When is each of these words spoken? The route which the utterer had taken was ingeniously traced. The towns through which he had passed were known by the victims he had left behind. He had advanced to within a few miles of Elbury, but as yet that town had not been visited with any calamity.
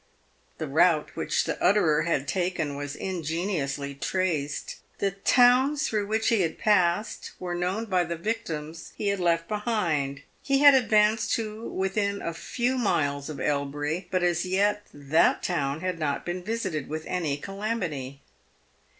The 0.57 0.67
route 0.67 1.15
which 1.15 1.43
the 1.43 1.61
utterer 1.63 2.01
had 2.07 2.27
taken 2.27 2.75
was 2.75 2.95
ingeniously 2.95 3.93
traced. 3.93 4.77
The 4.97 5.11
towns 5.11 5.87
through 5.87 6.07
which 6.07 6.29
he 6.29 6.41
had 6.41 6.57
passed 6.57 7.33
were 7.39 7.53
known 7.53 7.85
by 7.85 8.05
the 8.05 8.15
victims 8.15 8.93
he 8.95 9.09
had 9.09 9.19
left 9.19 9.47
behind. 9.47 10.23
He 10.41 10.57
had 10.57 10.73
advanced 10.73 11.33
to 11.33 11.69
within 11.69 12.19
a 12.19 12.33
few 12.33 12.79
miles 12.79 13.29
of 13.29 13.39
Elbury, 13.39 14.07
but 14.09 14.23
as 14.23 14.43
yet 14.43 14.87
that 14.91 15.43
town 15.43 15.81
had 15.81 15.99
not 15.99 16.25
been 16.25 16.41
visited 16.43 16.89
with 16.89 17.05
any 17.05 17.37
calamity. 17.37 18.21